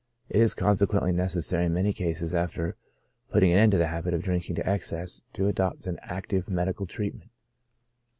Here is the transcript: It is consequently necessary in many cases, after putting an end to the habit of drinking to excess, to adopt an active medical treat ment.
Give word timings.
It 0.29 0.41
is 0.41 0.55
consequently 0.55 1.11
necessary 1.11 1.65
in 1.65 1.75
many 1.75 1.93
cases, 1.93 2.33
after 2.33 2.75
putting 3.29 3.51
an 3.51 3.59
end 3.59 3.73
to 3.73 3.77
the 3.77 3.85
habit 3.85 4.15
of 4.15 4.23
drinking 4.23 4.55
to 4.55 4.67
excess, 4.67 5.21
to 5.33 5.47
adopt 5.47 5.85
an 5.85 5.99
active 6.01 6.49
medical 6.49 6.87
treat 6.87 7.13
ment. 7.13 7.29